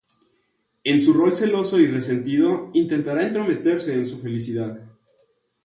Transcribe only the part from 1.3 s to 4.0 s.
celoso y resentido intentará entrometerse